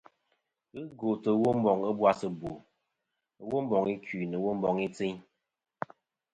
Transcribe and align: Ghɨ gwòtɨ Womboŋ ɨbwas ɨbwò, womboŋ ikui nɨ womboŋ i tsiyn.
Ghɨ 0.73 0.79
gwòtɨ 0.99 1.29
Womboŋ 1.43 1.79
ɨbwas 1.91 2.19
ɨbwò, 2.29 2.51
womboŋ 3.49 3.83
ikui 3.95 4.23
nɨ 4.27 4.37
womboŋ 4.45 4.75
i 4.85 4.87
tsiyn. 4.95 5.17